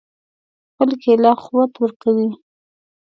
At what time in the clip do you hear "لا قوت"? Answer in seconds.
1.23-1.73